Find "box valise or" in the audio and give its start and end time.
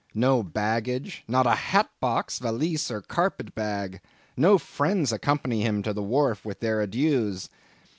1.99-3.03